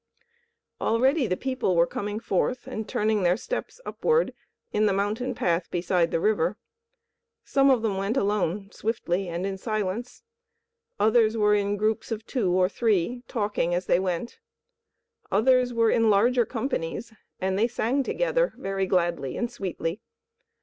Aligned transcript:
Already 0.81 1.27
the 1.27 1.37
people 1.37 1.75
were 1.75 1.85
coming 1.85 2.19
forth 2.19 2.65
and 2.65 2.89
turning 2.89 3.21
their 3.21 3.37
steps 3.37 3.79
upward 3.85 4.33
in 4.73 4.87
the 4.87 4.93
mountain 4.93 5.35
path 5.35 5.69
beside 5.69 6.09
the 6.09 6.19
river. 6.19 6.57
Some 7.43 7.69
of 7.69 7.83
them 7.83 7.97
went 7.97 8.17
alone, 8.17 8.71
swiftly 8.71 9.29
and 9.29 9.45
in 9.45 9.59
silence; 9.59 10.23
others 10.99 11.37
were 11.37 11.53
in 11.53 11.77
groups 11.77 12.11
of 12.11 12.25
two 12.25 12.49
or 12.51 12.67
three, 12.67 13.21
talking 13.27 13.75
as 13.75 13.85
they 13.85 13.99
went; 13.99 14.39
others 15.31 15.71
were 15.71 15.91
in 15.91 16.09
larger 16.09 16.47
companies, 16.47 17.13
and 17.39 17.55
they 17.59 17.67
sang 17.67 18.01
together 18.01 18.55
very 18.57 18.87
gladly 18.87 19.37
and 19.37 19.51
sweetly. 19.51 20.01